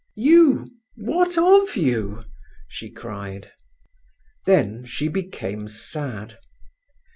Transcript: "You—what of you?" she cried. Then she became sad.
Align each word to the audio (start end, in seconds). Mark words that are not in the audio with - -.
"You—what 0.15 1.37
of 1.37 1.77
you?" 1.77 2.25
she 2.67 2.89
cried. 2.89 3.51
Then 4.47 4.83
she 4.83 5.07
became 5.07 5.69
sad. 5.69 6.39